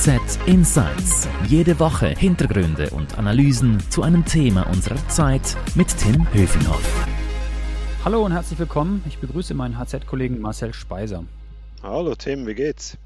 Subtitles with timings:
[0.00, 1.28] HZ Insights.
[1.46, 7.06] Jede Woche Hintergründe und Analysen zu einem Thema unserer Zeit mit Tim Höfinghoff.
[8.02, 9.04] Hallo und herzlich willkommen.
[9.06, 11.26] Ich begrüße meinen HZ-Kollegen Marcel Speiser.
[11.82, 12.96] Hallo Tim, wie geht's?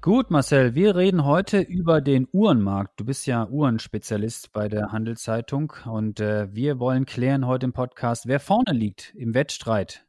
[0.00, 2.98] Gut, Marcel, wir reden heute über den Uhrenmarkt.
[2.98, 8.26] Du bist ja Uhrenspezialist bei der Handelszeitung und äh, wir wollen klären heute im Podcast,
[8.26, 10.04] wer vorne liegt im Wettstreit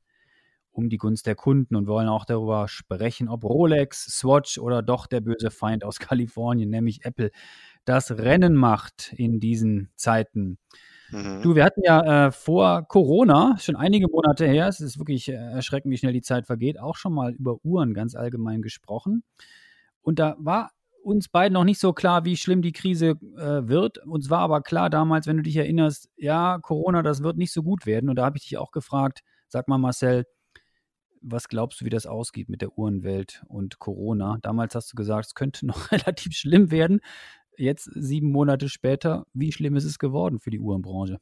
[0.73, 5.07] um die Gunst der Kunden und wollen auch darüber sprechen, ob Rolex, Swatch oder doch
[5.07, 7.31] der böse Feind aus Kalifornien, nämlich Apple,
[7.85, 10.57] das Rennen macht in diesen Zeiten.
[11.12, 11.41] Mhm.
[11.43, 15.34] Du, wir hatten ja äh, vor Corona, schon einige Monate her, es ist wirklich äh,
[15.34, 19.23] erschreckend, wie schnell die Zeit vergeht, auch schon mal über Uhren ganz allgemein gesprochen.
[20.01, 20.71] Und da war
[21.03, 23.99] uns beiden noch nicht so klar, wie schlimm die Krise äh, wird.
[24.05, 27.62] Uns war aber klar damals, wenn du dich erinnerst, ja, Corona, das wird nicht so
[27.62, 28.09] gut werden.
[28.09, 30.26] Und da habe ich dich auch gefragt, sag mal, Marcel,
[31.23, 34.38] was glaubst du, wie das ausgeht mit der Uhrenwelt und Corona?
[34.41, 37.02] Damals hast du gesagt, es könnte noch relativ schlimm werden.
[37.58, 41.20] Jetzt, sieben Monate später, wie schlimm ist es geworden für die Uhrenbranche?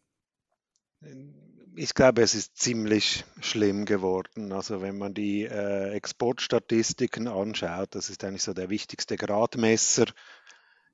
[1.75, 4.51] Ich glaube, es ist ziemlich schlimm geworden.
[4.51, 10.05] Also wenn man die äh, Exportstatistiken anschaut, das ist eigentlich so der wichtigste Gradmesser,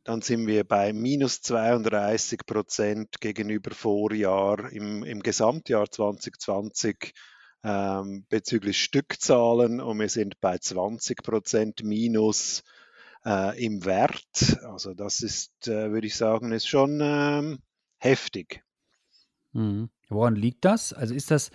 [0.03, 7.13] dann sind wir bei minus 32 Prozent gegenüber Vorjahr im, im Gesamtjahr 2020
[7.63, 12.63] ähm, bezüglich Stückzahlen und wir sind bei 20 Prozent minus
[13.25, 14.57] äh, im Wert.
[14.63, 17.59] Also das ist, äh, würde ich sagen, ist schon ähm,
[17.97, 18.63] heftig.
[19.53, 19.89] Mhm.
[20.09, 20.93] Woran liegt das?
[20.93, 21.51] Also ist das,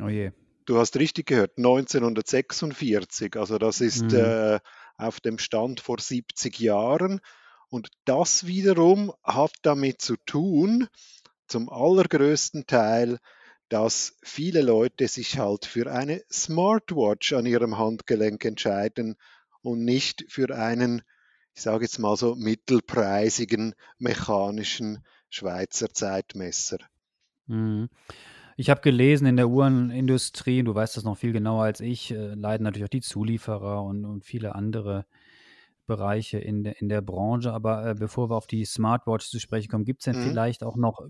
[0.00, 0.30] Oh je.
[0.66, 3.36] Du hast richtig gehört, 1946.
[3.36, 4.18] Also das ist mhm.
[4.18, 4.60] äh,
[4.96, 7.20] auf dem Stand vor 70 Jahren.
[7.68, 10.86] Und das wiederum hat damit zu tun,
[11.48, 13.18] zum allergrößten Teil,
[13.68, 19.16] dass viele Leute sich halt für eine Smartwatch an ihrem Handgelenk entscheiden
[19.62, 21.02] und nicht für einen,
[21.54, 26.78] ich sage jetzt mal so, mittelpreisigen mechanischen Schweizer Zeitmesser.
[27.46, 27.88] Mhm.
[28.58, 32.34] Ich habe gelesen, in der Uhrenindustrie, du weißt das noch viel genauer als ich, äh,
[32.34, 35.04] leiden natürlich auch die Zulieferer und, und viele andere
[35.86, 37.52] Bereiche in der, in der Branche.
[37.52, 40.30] Aber äh, bevor wir auf die Smartwatch zu sprechen kommen, gibt es denn mhm.
[40.30, 41.00] vielleicht auch noch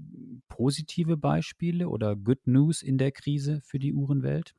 [0.49, 4.55] positive Beispiele oder Good News in der Krise für die Uhrenwelt?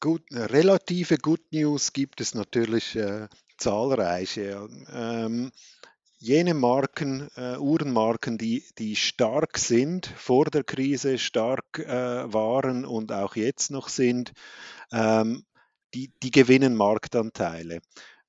[0.00, 3.28] Gut, relative Good News gibt es natürlich äh,
[3.58, 4.68] zahlreiche.
[4.92, 5.52] Ähm,
[6.18, 13.12] jene Marken, äh, Uhrenmarken, die, die stark sind, vor der Krise stark äh, waren und
[13.12, 14.32] auch jetzt noch sind,
[14.92, 15.44] ähm,
[15.94, 17.80] die, die gewinnen Marktanteile.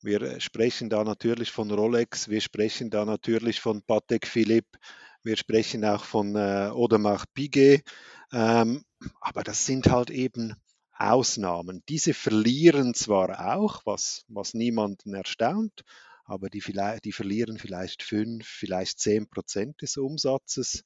[0.01, 4.77] Wir sprechen da natürlich von Rolex, wir sprechen da natürlich von Patek Philippe,
[5.23, 7.83] wir sprechen auch von äh, Audemars Piguet,
[8.31, 8.83] ähm,
[9.21, 10.55] aber das sind halt eben
[10.97, 11.81] Ausnahmen.
[11.87, 15.83] Diese verlieren zwar auch, was, was niemanden erstaunt,
[16.25, 16.61] aber die,
[17.03, 20.83] die verlieren vielleicht fünf, vielleicht zehn Prozent des Umsatzes,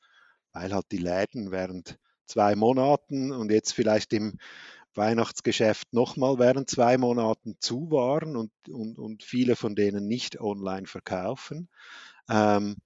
[0.51, 4.37] weil halt die Läden während zwei Monaten und jetzt vielleicht im
[4.95, 10.85] Weihnachtsgeschäft nochmal während zwei Monaten zu waren und, und, und viele von denen nicht online
[10.85, 11.69] verkaufen.
[12.29, 12.77] Ähm,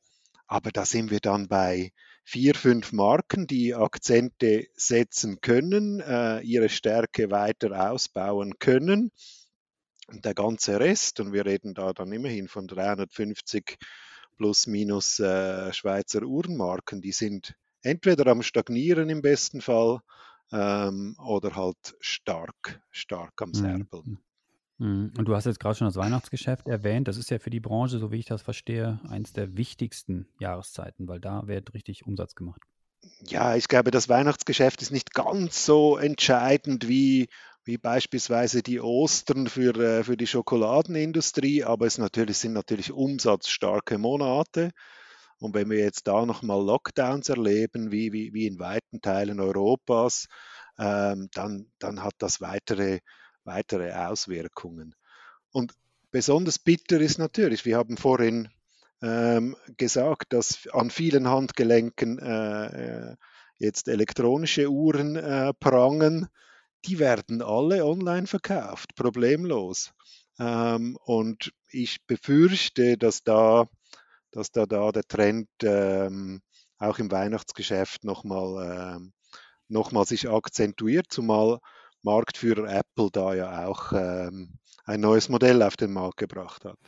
[0.47, 1.91] aber da sind wir dann bei
[2.23, 9.11] vier, fünf Marken, die Akzente setzen können, äh, ihre Stärke weiter ausbauen können.
[10.07, 13.77] Und der ganze Rest, und wir reden da dann immerhin von 350
[14.37, 19.99] plus minus äh, Schweizer Uhrenmarken, die sind entweder am Stagnieren im besten Fall
[20.51, 24.19] ähm, oder halt stark, stark am Serbeln.
[24.77, 25.13] Mhm.
[25.17, 27.07] Und du hast jetzt gerade schon das Weihnachtsgeschäft erwähnt.
[27.07, 31.07] Das ist ja für die Branche, so wie ich das verstehe, eines der wichtigsten Jahreszeiten,
[31.07, 32.61] weil da wird richtig Umsatz gemacht.
[33.21, 37.27] Ja, ich glaube, das Weihnachtsgeschäft ist nicht ganz so entscheidend wie,
[37.63, 43.97] wie beispielsweise die Ostern für, äh, für die Schokoladenindustrie, aber es natürlich, sind natürlich umsatzstarke
[43.97, 44.71] Monate.
[45.39, 50.27] Und wenn wir jetzt da nochmal Lockdowns erleben, wie, wie, wie in weiten Teilen Europas,
[50.79, 52.99] ähm, dann, dann hat das weitere,
[53.47, 54.93] weitere Auswirkungen.
[55.51, 55.73] Und
[56.11, 58.49] besonders bitter ist natürlich, wir haben vorhin
[59.01, 63.15] ähm, gesagt, dass an vielen Handgelenken äh, äh
[63.59, 66.27] jetzt elektronische Uhren äh, prangen.
[66.85, 69.93] Die werden alle online verkauft, problemlos.
[70.39, 73.65] Ähm, und ich befürchte, dass da,
[74.31, 76.41] dass da, da der Trend ähm,
[76.77, 79.13] auch im Weihnachtsgeschäft nochmal ähm,
[79.67, 81.59] noch sich akzentuiert, zumal
[82.07, 86.79] Marktführer Apple da ja auch ähm, ein neues Modell auf den Markt gebracht hat.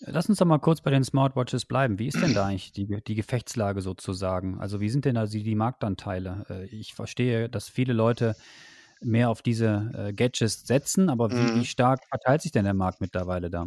[0.00, 1.98] Lass uns doch mal kurz bei den Smartwatches bleiben.
[1.98, 4.58] Wie ist denn da eigentlich die, die Gefechtslage sozusagen?
[4.60, 6.46] Also wie sind denn da die, die Marktanteile?
[6.50, 8.34] Äh, ich verstehe, dass viele Leute
[9.00, 11.60] mehr auf diese äh, Gadgets setzen, aber wie, mhm.
[11.60, 13.64] wie, stark verteilt sich denn der Markt mittlerweile da?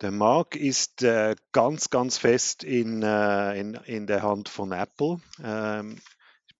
[0.00, 5.20] Der Markt ist äh, ganz, ganz fest in, äh, in, in der Hand von Apple.
[5.42, 5.98] Ähm,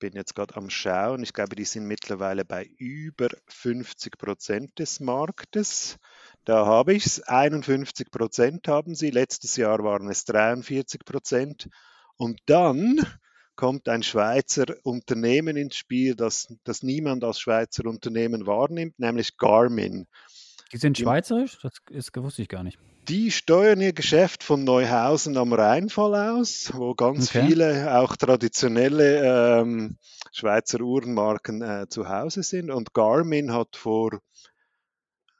[0.00, 1.23] bin jetzt gerade am Schauen.
[1.23, 5.99] Ich glaube, die sind mittlerweile bei über 50 Prozent des Marktes.
[6.44, 7.23] Da habe ich es.
[7.23, 9.11] 51 Prozent haben sie.
[9.11, 11.69] Letztes Jahr waren es 43 Prozent.
[12.17, 12.99] Und dann
[13.55, 20.06] kommt ein Schweizer Unternehmen ins Spiel, das, das niemand als Schweizer Unternehmen wahrnimmt, nämlich Garmin.
[20.72, 21.58] Die sind schweizerisch?
[21.62, 22.78] Das ist, wusste ich gar nicht.
[23.08, 27.46] Die steuern ihr Geschäft von Neuhausen am Rheinfall aus, wo ganz okay.
[27.46, 29.96] viele auch traditionelle ähm,
[30.32, 32.70] Schweizer Uhrenmarken äh, zu Hause sind.
[32.70, 34.20] Und Garmin hat vor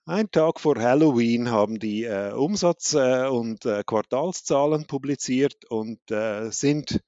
[0.06, 6.50] ein Tag vor Halloween haben die äh, Umsatz- äh, und äh, Quartalszahlen publiziert und äh,
[6.50, 7.00] sind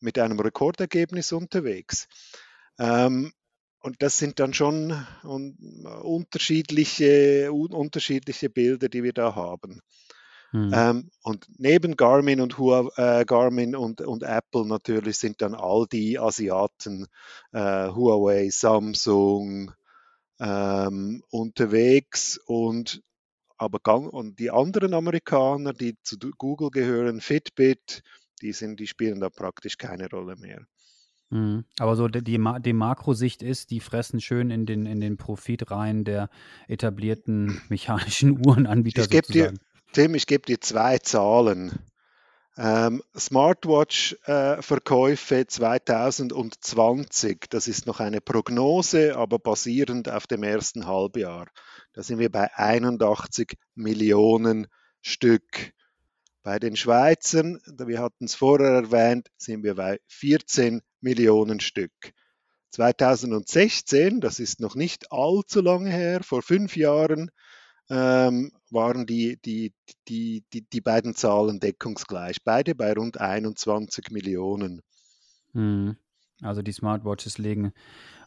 [0.00, 2.08] mit einem Rekordergebnis unterwegs.
[2.78, 3.32] Ähm,
[3.86, 5.56] und das sind dann schon un
[6.02, 9.80] unterschiedliche, un unterschiedliche Bilder, die wir da haben.
[10.50, 10.72] Hm.
[10.74, 15.86] Ähm, und neben Garmin und, Hua, äh, Garmin und, und Apple natürlich sind dann all
[15.86, 17.06] die Asiaten,
[17.52, 19.70] äh, Huawei, Samsung,
[20.40, 23.02] ähm, unterwegs und
[23.56, 23.78] aber
[24.12, 28.02] und die anderen Amerikaner, die zu Google gehören, Fitbit,
[28.42, 30.66] die sind, die spielen da praktisch keine Rolle mehr.
[31.30, 31.64] Mhm.
[31.78, 36.04] Aber so die, die Makrosicht ist, die fressen schön in den, in den Profit rein
[36.04, 36.28] der
[36.68, 39.56] etablierten mechanischen Uhrenanbieter ich sozusagen.
[39.56, 39.60] Dir,
[39.92, 41.72] Tim, ich gebe dir zwei Zahlen.
[42.58, 51.48] Ähm, Smartwatch-Verkäufe äh, 2020, das ist noch eine Prognose, aber basierend auf dem ersten Halbjahr.
[51.92, 54.68] Da sind wir bei 81 Millionen
[55.02, 55.74] Stück.
[56.46, 61.90] Bei den Schweizern, wir hatten es vorher erwähnt, sind wir bei 14 Millionen Stück.
[62.70, 67.32] 2016, das ist noch nicht allzu lange her, vor fünf Jahren,
[67.90, 69.74] ähm, waren die, die,
[70.06, 74.82] die, die, die beiden Zahlen deckungsgleich, beide bei rund 21 Millionen.
[75.50, 75.96] Hm.
[76.42, 77.72] Also die Smartwatches legen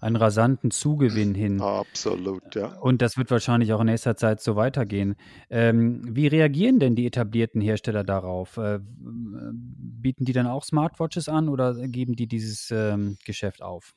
[0.01, 1.61] einen rasanten Zugewinn hin.
[1.61, 2.67] Absolut, ja.
[2.79, 5.15] Und das wird wahrscheinlich auch in nächster Zeit so weitergehen.
[5.49, 8.57] Ähm, wie reagieren denn die etablierten Hersteller darauf?
[8.57, 13.93] Äh, bieten die dann auch Smartwatches an oder geben die dieses ähm, Geschäft auf?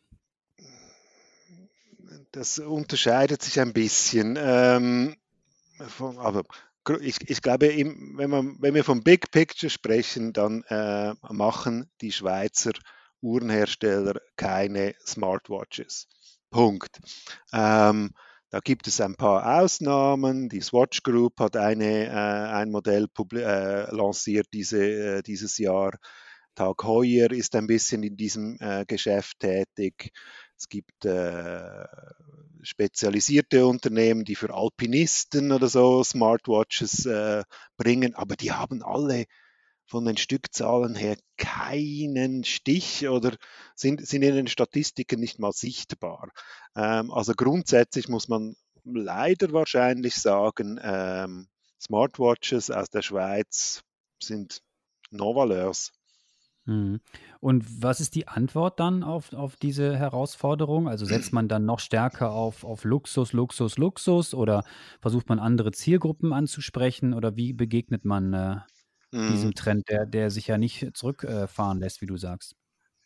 [2.32, 4.36] Das unterscheidet sich ein bisschen.
[4.38, 5.16] Ähm,
[5.98, 6.42] aber
[7.00, 12.12] ich, ich glaube, wenn, man, wenn wir vom Big Picture sprechen, dann äh, machen die
[12.12, 12.72] Schweizer
[13.22, 16.08] Uhrenhersteller keine Smartwatches.
[16.50, 17.00] Punkt.
[17.52, 18.10] Ähm,
[18.50, 20.50] da gibt es ein paar Ausnahmen.
[20.50, 25.92] Die Swatch Group hat eine, äh, ein Modell äh, lanciert diese, äh, dieses Jahr.
[26.54, 30.12] Tag Heuer ist ein bisschen in diesem äh, Geschäft tätig.
[30.58, 31.86] Es gibt äh,
[32.62, 37.42] spezialisierte Unternehmen, die für Alpinisten oder so Smartwatches äh,
[37.78, 39.24] bringen, aber die haben alle
[39.86, 43.36] von den Stückzahlen her keinen Stich oder
[43.74, 46.30] sind, sind in den Statistiken nicht mal sichtbar.
[46.76, 51.48] Ähm, also grundsätzlich muss man leider wahrscheinlich sagen, ähm,
[51.80, 53.82] Smartwatches aus der Schweiz
[54.22, 54.62] sind
[55.10, 55.92] Novaleurs.
[56.64, 57.00] Mhm.
[57.40, 60.88] Und was ist die Antwort dann auf, auf diese Herausforderung?
[60.88, 64.62] Also setzt man dann noch stärker auf, auf Luxus, Luxus, Luxus oder
[65.00, 68.56] versucht man andere Zielgruppen anzusprechen oder wie begegnet man äh,
[69.12, 69.54] diesem mhm.
[69.54, 72.54] Trend, der, der sich ja nicht zurückfahren lässt, wie du sagst?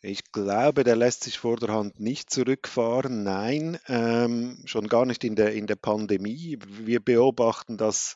[0.01, 3.23] Ich glaube, der lässt sich vor der Hand nicht zurückfahren.
[3.23, 6.59] Nein, ähm, schon gar nicht in der, in der Pandemie.
[6.67, 8.15] Wir beobachten, dass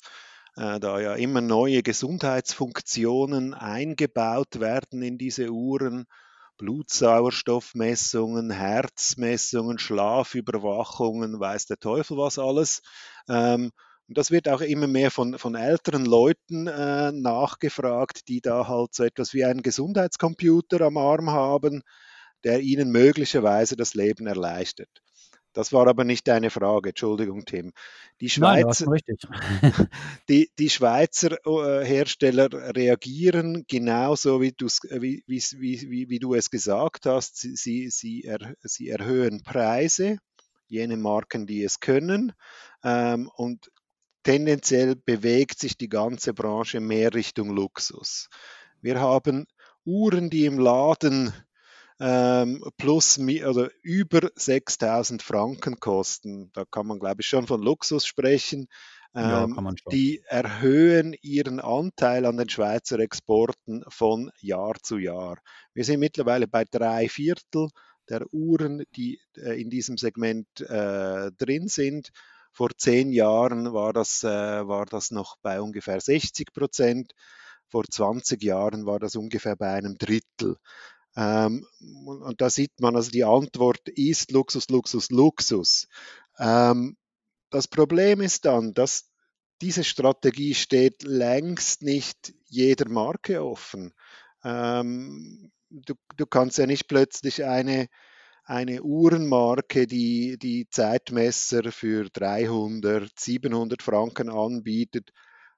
[0.56, 6.06] äh, da ja immer neue Gesundheitsfunktionen eingebaut werden in diese Uhren.
[6.58, 12.84] Blutsauerstoffmessungen, Herzmessungen, Schlafüberwachungen, weiß der Teufel was alles.
[13.28, 13.72] Ähm,
[14.12, 18.94] und das wird auch immer mehr von, von älteren Leuten äh, nachgefragt, die da halt
[18.94, 21.82] so etwas wie einen Gesundheitscomputer am Arm haben,
[22.44, 24.90] der ihnen möglicherweise das Leben erleichtert.
[25.54, 27.72] Das war aber nicht deine Frage, Entschuldigung, Tim.
[28.20, 29.02] Die Schweizer, Nein,
[30.28, 37.06] die, die Schweizer äh, Hersteller reagieren genauso, wie, wie, wie, wie, wie du es gesagt
[37.06, 37.38] hast.
[37.38, 40.18] Sie, sie, sie, er, sie erhöhen Preise,
[40.68, 42.34] jene Marken, die es können.
[42.84, 43.72] Ähm, und
[44.24, 48.30] tendenziell bewegt sich die ganze Branche mehr Richtung Luxus.
[48.82, 49.46] Wir haben
[49.86, 51.34] Uhren, die im Laden
[52.00, 56.52] ähm, plus oder über 6000 Franken kosten.
[56.54, 58.68] Da kann man, glaube ich, schon von Luxus sprechen.
[59.14, 65.38] Ähm, ja, die erhöhen ihren Anteil an den Schweizer Exporten von Jahr zu Jahr.
[65.74, 67.68] Wir sind mittlerweile bei drei Viertel
[68.10, 72.10] der Uhren, die äh, in diesem Segment äh, drin sind.
[72.52, 74.28] Vor zehn Jahren war das, äh,
[74.68, 77.14] war das noch bei ungefähr 60 Prozent.
[77.68, 80.58] Vor 20 Jahren war das ungefähr bei einem Drittel.
[81.16, 81.66] Ähm,
[82.06, 85.88] und da sieht man, also die Antwort ist Luxus, Luxus, Luxus.
[86.38, 86.98] Ähm,
[87.50, 89.10] das Problem ist dann, dass
[89.62, 93.94] diese Strategie steht längst nicht jeder Marke offen.
[94.44, 97.88] Ähm, du, du kannst ja nicht plötzlich eine
[98.52, 105.12] eine Uhrenmarke, die die Zeitmesser für 300, 700 Franken anbietet,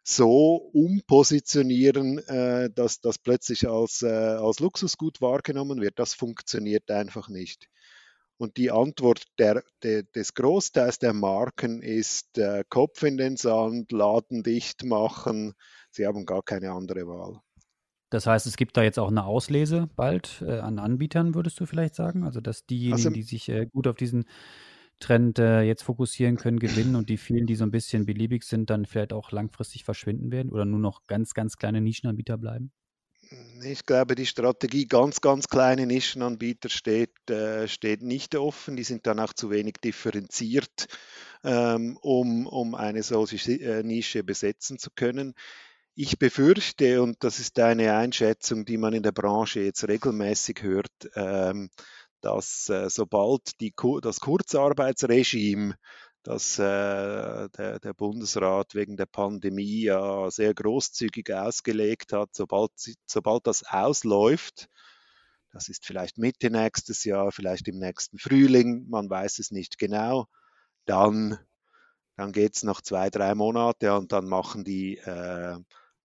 [0.03, 5.97] so umpositionieren, äh, dass das plötzlich als, äh, als Luxusgut wahrgenommen wird.
[5.97, 7.67] Das funktioniert einfach nicht.
[8.37, 13.91] Und die Antwort der, der, des Großteils der Marken ist äh, Kopf in den Sand,
[13.91, 15.55] Laden dicht machen.
[15.89, 17.41] Sie haben gar keine andere Wahl.
[18.13, 21.65] Das heißt, es gibt da jetzt auch eine Auslese bald äh, an Anbietern, würdest du
[21.65, 22.23] vielleicht sagen?
[22.23, 24.25] Also, dass diejenigen, also, die sich äh, gut auf diesen
[24.99, 28.69] Trend äh, jetzt fokussieren können, gewinnen und die vielen, die so ein bisschen beliebig sind,
[28.69, 32.71] dann vielleicht auch langfristig verschwinden werden oder nur noch ganz, ganz kleine Nischenanbieter bleiben?
[33.63, 38.75] Ich glaube, die Strategie ganz, ganz kleine Nischenanbieter steht, äh, steht nicht offen.
[38.75, 40.85] Die sind dann auch zu wenig differenziert,
[41.43, 45.33] ähm, um, um eine solche äh, Nische besetzen zu können.
[45.95, 50.91] Ich befürchte, und das ist eine Einschätzung, die man in der Branche jetzt regelmäßig hört,
[51.13, 51.69] ähm,
[52.19, 55.75] dass äh, sobald die, das Kurzarbeitsregime,
[56.23, 62.71] das äh, der, der, Bundesrat wegen der Pandemie ja sehr großzügig ausgelegt hat, sobald,
[63.05, 64.69] sobald das ausläuft,
[65.51, 70.25] das ist vielleicht Mitte nächstes Jahr, vielleicht im nächsten Frühling, man weiß es nicht genau,
[70.85, 71.37] dann,
[72.15, 75.57] dann geht es noch zwei, drei Monate und dann machen die äh,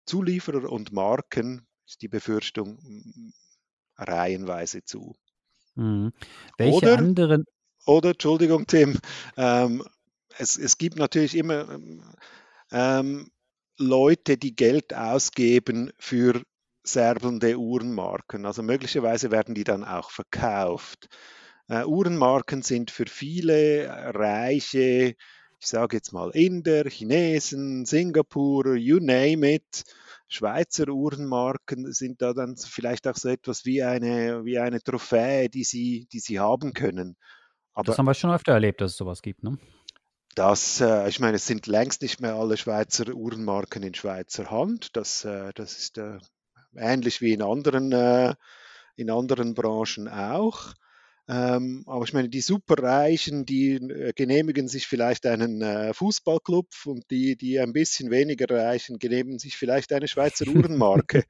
[0.08, 2.78] Zulieferer und Marken, ist die Befürchtung,
[3.96, 5.14] reihenweise zu.
[5.74, 6.12] Mhm.
[6.56, 7.44] Welche oder, anderen?
[7.86, 8.98] Oder, Entschuldigung, Tim,
[9.36, 9.84] ähm,
[10.38, 11.78] es, es gibt natürlich immer
[12.70, 13.30] ähm,
[13.78, 16.42] Leute, die Geld ausgeben für
[16.84, 18.46] serbelnde Uhrenmarken.
[18.46, 21.08] Also möglicherweise werden die dann auch verkauft.
[21.68, 25.14] Äh, Uhrenmarken sind für viele reiche
[25.60, 29.84] ich sage jetzt mal Inder, Chinesen, Singapurer, you name it.
[30.28, 35.64] Schweizer Uhrenmarken sind da dann vielleicht auch so etwas wie eine, wie eine Trophäe, die
[35.64, 37.16] sie, die sie haben können.
[37.72, 39.58] Aber das haben wir schon öfter erlebt, dass es sowas gibt, ne?
[40.34, 44.96] Das, äh, ich meine, es sind längst nicht mehr alle Schweizer Uhrenmarken in Schweizer Hand.
[44.96, 46.18] Das, äh, das ist äh,
[46.76, 48.34] ähnlich wie in anderen, äh,
[48.94, 50.74] in anderen Branchen auch.
[51.30, 57.04] Ähm, aber ich meine, die Superreichen, die äh, genehmigen sich vielleicht einen äh, Fußballclub und
[57.10, 61.24] die, die ein bisschen weniger Reichen, genehmigen sich vielleicht eine Schweizer Uhrenmarke.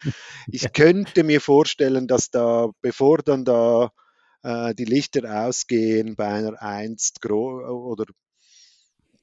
[0.47, 3.91] ich könnte mir vorstellen, dass da, bevor dann da
[4.45, 8.05] äh, die Lichter ausgehen bei einer einst oder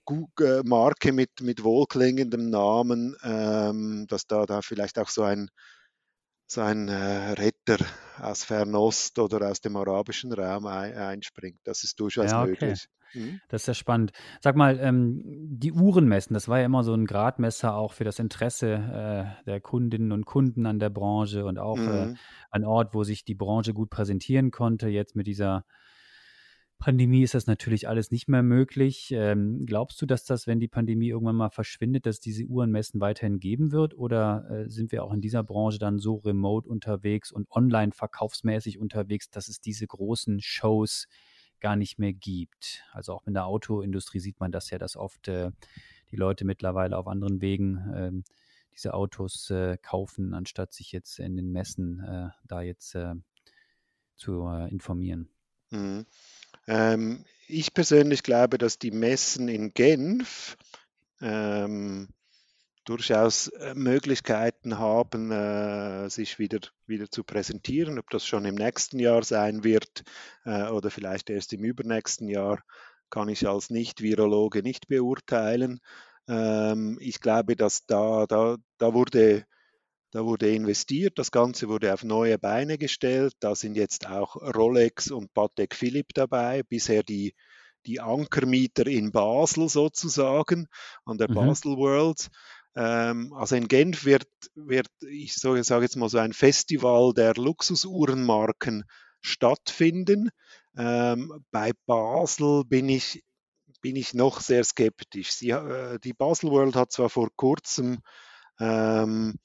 [0.07, 5.49] äh, Marke mit, mit wohlklingendem Namen, ähm, dass da, da vielleicht auch so ein
[6.47, 7.83] so ein äh, Retter
[8.19, 11.59] aus Fernost oder aus dem arabischen Raum ein, einspringt.
[11.63, 12.51] Das ist durchaus ja, okay.
[12.51, 12.87] möglich.
[13.13, 13.39] Mhm.
[13.49, 14.11] Das ist ja spannend.
[14.41, 18.19] Sag mal, ähm, die Uhrenmessen, das war ja immer so ein Gradmesser auch für das
[18.19, 22.13] Interesse äh, der Kundinnen und Kunden an der Branche und auch äh, mhm.
[22.13, 22.15] äh,
[22.51, 24.87] ein Ort, wo sich die Branche gut präsentieren konnte.
[24.87, 25.65] Jetzt mit dieser
[26.77, 29.11] Pandemie ist das natürlich alles nicht mehr möglich.
[29.11, 33.39] Ähm, glaubst du, dass das, wenn die Pandemie irgendwann mal verschwindet, dass diese Uhrenmessen weiterhin
[33.39, 33.97] geben wird?
[33.97, 38.77] Oder äh, sind wir auch in dieser Branche dann so remote unterwegs und online verkaufsmäßig
[38.77, 41.07] unterwegs, dass es diese großen Shows
[41.59, 42.83] gar nicht mehr gibt?
[42.91, 45.51] Also auch in der Autoindustrie sieht man das ja, dass oft äh,
[46.11, 48.11] die Leute mittlerweile auf anderen Wegen äh,
[48.73, 53.15] diese Autos äh, kaufen, anstatt sich jetzt in den Messen äh, da jetzt äh,
[54.17, 55.29] zu informieren.
[55.71, 56.05] Mhm.
[56.67, 60.57] Ähm, ich persönlich glaube, dass die Messen in Genf
[61.21, 62.09] ähm,
[62.85, 67.99] durchaus äh, Möglichkeiten haben, äh, sich wieder, wieder zu präsentieren.
[67.99, 70.03] Ob das schon im nächsten Jahr sein wird
[70.45, 72.63] äh, oder vielleicht erst im übernächsten Jahr,
[73.09, 75.79] kann ich als Nicht-Virologe nicht beurteilen.
[76.27, 79.45] Ähm, ich glaube, dass da, da, da wurde
[80.15, 83.33] da wurde investiert, das Ganze wurde auf neue Beine gestellt.
[83.41, 86.63] Da sind jetzt auch Rolex und Patek Philippe dabei.
[86.63, 87.35] Bisher die,
[87.85, 90.69] die Ankermieter in Basel sozusagen,
[91.03, 91.33] an der mhm.
[91.33, 92.29] Basel World.
[92.77, 98.85] Ähm, also in Genf wird, wird ich sage jetzt mal so ein Festival der Luxusuhrenmarken
[99.19, 100.29] stattfinden.
[100.77, 103.21] Ähm, bei Basel bin ich,
[103.81, 105.31] bin ich noch sehr skeptisch.
[105.31, 107.99] Sie, äh, die Basel World hat zwar vor kurzem
[108.61, 109.35] ähm,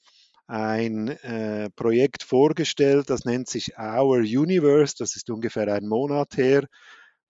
[0.51, 6.67] ein äh, Projekt vorgestellt, das nennt sich Our Universe, das ist ungefähr ein Monat her,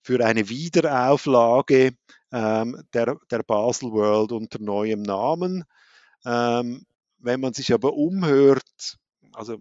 [0.02, 1.92] für eine Wiederauflage
[2.32, 5.62] ähm, der, der Basel World unter neuem Namen.
[6.24, 6.84] Ähm,
[7.18, 8.98] wenn man sich aber umhört,
[9.32, 9.58] also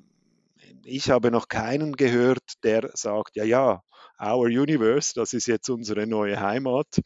[0.84, 3.84] ich habe noch keinen gehört, der sagt, ja, ja,
[4.20, 7.00] Our Universe, das ist jetzt unsere neue Heimat.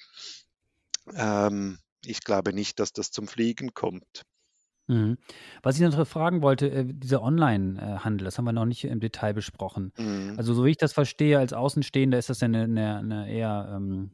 [1.13, 4.23] Ähm, ich glaube nicht, dass das zum Fliegen kommt.
[4.87, 5.17] Mhm.
[5.63, 9.33] Was ich noch fragen wollte, äh, dieser Online-Handel, das haben wir noch nicht im Detail
[9.33, 9.91] besprochen.
[9.97, 10.35] Mhm.
[10.37, 13.71] Also, so wie ich das verstehe, als Außenstehender ist das ja eine, eine, eine eher
[13.75, 14.11] ähm,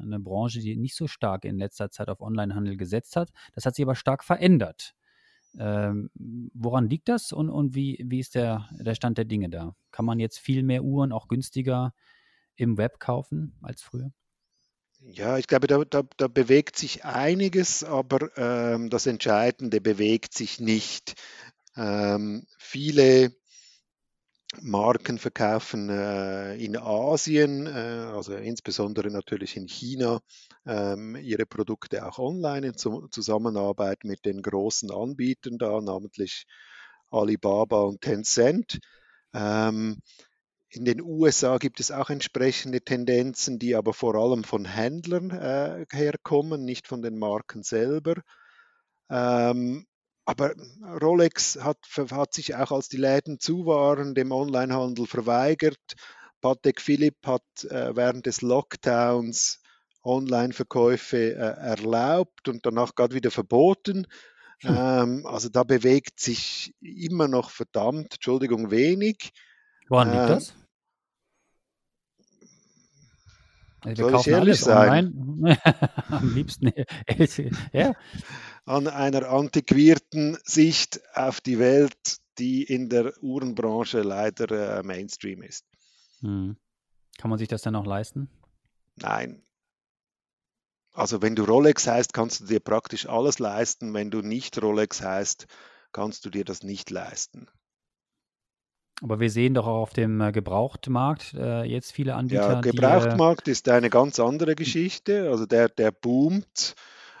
[0.00, 3.30] eine Branche, die nicht so stark in letzter Zeit auf Online-Handel gesetzt hat.
[3.54, 4.94] Das hat sich aber stark verändert.
[5.58, 6.10] Ähm,
[6.54, 9.74] woran liegt das und, und wie, wie ist der, der Stand der Dinge da?
[9.90, 11.94] Kann man jetzt viel mehr Uhren auch günstiger
[12.54, 14.12] im Web kaufen als früher?
[15.10, 20.60] Ja, ich glaube, da, da, da bewegt sich einiges, aber ähm, das Entscheidende bewegt sich
[20.60, 21.14] nicht.
[21.76, 23.32] Ähm, viele
[24.62, 30.20] Marken verkaufen äh, in Asien, äh, also insbesondere natürlich in China,
[30.66, 36.46] ähm, ihre Produkte auch online in Zusammenarbeit mit den großen Anbietern da, namentlich
[37.10, 38.78] Alibaba und Tencent.
[39.34, 40.00] Ähm,
[40.70, 45.86] in den USA gibt es auch entsprechende Tendenzen, die aber vor allem von Händlern äh,
[45.90, 48.16] herkommen, nicht von den Marken selber.
[49.10, 49.86] Ähm,
[50.26, 50.52] aber
[51.00, 55.94] Rolex hat, hat, sich auch, als die Läden zu waren, dem Onlinehandel verweigert.
[56.42, 59.62] Patek Philippe hat äh, während des Lockdowns
[60.04, 64.06] Online-Verkäufe äh, erlaubt und danach gerade wieder verboten.
[64.60, 64.76] Hm.
[64.76, 69.32] Ähm, also da bewegt sich immer noch verdammt, Entschuldigung, wenig.
[69.88, 70.54] Woran liegt äh, das?
[73.80, 75.46] Also Soll ich ehrlich sein?
[76.08, 76.72] Am liebsten.
[77.72, 77.94] ja.
[78.64, 85.64] An einer antiquierten Sicht auf die Welt, die in der Uhrenbranche leider äh, Mainstream ist.
[86.20, 86.56] Hm.
[87.18, 88.28] Kann man sich das dann auch leisten?
[88.96, 89.42] Nein.
[90.92, 93.94] Also wenn du Rolex heißt, kannst du dir praktisch alles leisten.
[93.94, 95.46] Wenn du nicht Rolex heißt,
[95.92, 97.48] kannst du dir das nicht leisten.
[99.02, 102.54] Aber wir sehen doch auch auf dem äh, Gebrauchtmarkt äh, jetzt viele Anbieter.
[102.54, 105.30] Ja, Gebrauchtmarkt die, äh, ist eine ganz andere Geschichte.
[105.30, 106.74] Also der, der boomt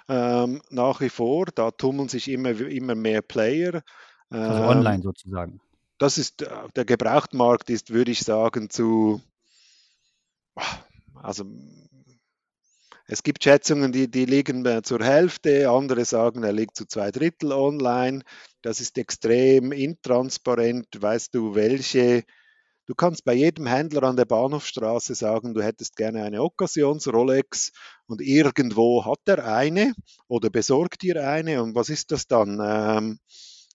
[0.08, 1.46] ähm, nach wie vor.
[1.54, 3.82] Da tummeln sich immer, immer mehr Player.
[4.30, 5.60] Also ähm, online sozusagen.
[5.98, 9.20] Das ist, äh, der Gebrauchtmarkt ist, würde ich sagen, zu,
[11.14, 11.44] also
[13.08, 17.52] es gibt Schätzungen, die, die liegen zur Hälfte, andere sagen, er liegt zu zwei Drittel
[17.52, 18.22] online.
[18.62, 20.86] Das ist extrem intransparent.
[21.00, 22.22] Weißt du, welche
[22.88, 27.70] Du kannst bei jedem Händler an der Bahnhofstraße sagen, du hättest gerne eine Occasions-Rolex
[28.06, 29.92] und irgendwo hat er eine
[30.26, 31.62] oder besorgt dir eine.
[31.62, 32.58] Und was ist das dann?
[32.62, 33.18] Ähm,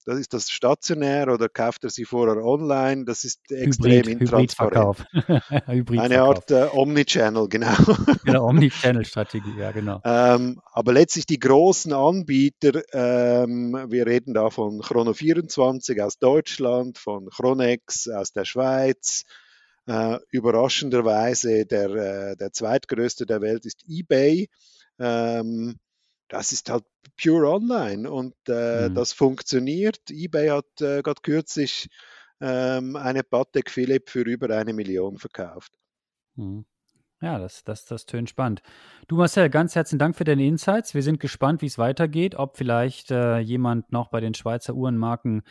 [0.05, 3.05] das ist das stationär oder kauft er sie vorher online?
[3.05, 5.05] Das ist extrem Hybrid, intransparent.
[5.97, 7.73] Eine Art äh, Omnichannel, genau.
[8.25, 10.01] Genau, Omnichannel-Strategie, ja, genau.
[10.03, 17.29] Ähm, aber letztlich die großen Anbieter, ähm, wir reden da von Chrono24 aus Deutschland, von
[17.29, 19.23] Chronex aus der Schweiz,
[19.87, 24.49] äh, überraschenderweise der, äh, der zweitgrößte der Welt ist eBay.
[24.99, 25.79] Ähm,
[26.27, 26.83] das ist halt
[27.21, 28.95] pure online und äh, mhm.
[28.95, 29.99] das funktioniert.
[30.09, 31.89] eBay hat äh, gerade kürzlich
[32.41, 35.73] ähm, eine Patek Philipp für über eine Million verkauft.
[36.35, 36.65] Mhm.
[37.23, 38.61] Ja, das, das, das tönt spannend.
[39.07, 40.93] Du Marcel, ganz herzlichen Dank für deine Insights.
[40.93, 45.43] Wir sind gespannt, wie es weitergeht, ob vielleicht äh, jemand noch bei den Schweizer Uhrenmarken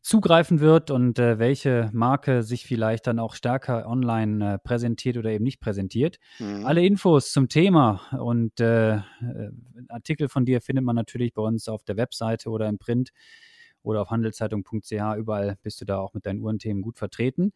[0.00, 5.28] zugreifen wird und äh, welche Marke sich vielleicht dann auch stärker online äh, präsentiert oder
[5.28, 6.16] eben nicht präsentiert.
[6.38, 6.64] Mhm.
[6.64, 9.02] Alle Infos zum Thema und äh, äh,
[9.90, 13.10] Artikel von dir findet man natürlich bei uns auf der Webseite oder im Print
[13.82, 15.16] oder auf handelszeitung.ch.
[15.18, 17.52] Überall bist du da auch mit deinen Uhrenthemen gut vertreten.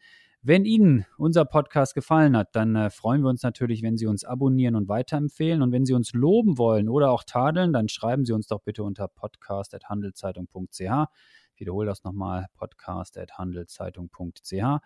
[0.46, 4.24] Wenn Ihnen unser Podcast gefallen hat, dann äh, freuen wir uns natürlich, wenn Sie uns
[4.24, 5.62] abonnieren und weiterempfehlen.
[5.62, 8.82] Und wenn Sie uns loben wollen oder auch tadeln, dann schreiben Sie uns doch bitte
[8.82, 10.80] unter podcast.handelszeitung.ch.
[10.80, 14.82] Ich wiederhole das nochmal, podcast.handelszeitung.ch.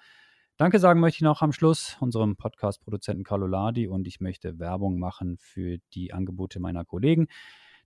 [0.59, 5.01] Danke sagen möchte ich noch am Schluss unserem Podcast-Produzenten Carlo Ladi und ich möchte Werbung
[5.01, 7.27] machen für die Angebote meiner Kollegen.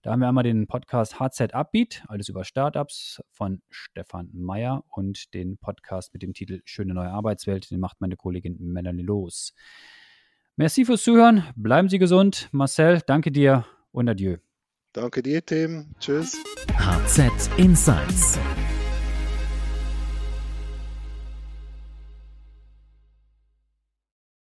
[0.03, 5.33] Da haben wir einmal den Podcast HZ Upbeat, alles über Startups von Stefan Meyer und
[5.33, 9.53] den Podcast mit dem Titel Schöne neue Arbeitswelt, den macht meine Kollegin Melanie Los.
[10.57, 12.49] Merci fürs Zuhören, bleiben Sie gesund.
[12.51, 14.39] Marcel, danke dir und adieu.
[14.91, 15.95] Danke dir, Tim.
[16.01, 16.37] Tschüss.
[16.77, 18.37] HZ Insights